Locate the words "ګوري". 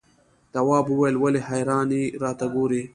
2.53-2.81